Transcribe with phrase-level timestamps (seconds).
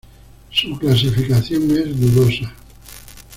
[0.49, 2.51] Su clasificación es dudosa.